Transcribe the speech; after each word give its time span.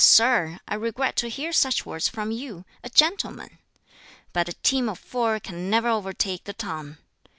sir, 0.03 0.59
I 0.67 0.73
regret 0.73 1.15
to 1.17 1.29
hear 1.29 1.53
such 1.53 1.85
words 1.85 2.07
from 2.07 2.31
you. 2.31 2.65
A 2.83 2.89
gentleman! 2.89 3.59
But 4.33 4.49
'a 4.49 4.53
team 4.53 4.89
of 4.89 4.97
four 4.97 5.39
can 5.39 5.69
ne'er 5.69 5.89
o'er 5.89 6.11
take 6.11 6.45
the 6.45 6.53
tongue!' 6.53 6.97